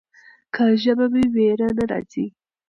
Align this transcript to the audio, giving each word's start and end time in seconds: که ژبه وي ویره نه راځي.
که 0.53 0.63
ژبه 0.83 1.05
وي 1.13 1.23
ویره 1.33 1.67
نه 1.77 1.83
راځي. 1.91 2.25